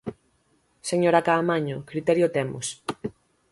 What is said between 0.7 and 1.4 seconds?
Señora